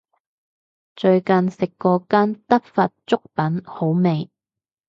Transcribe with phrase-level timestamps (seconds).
[0.95, 4.31] 最近食過間德發粥品好味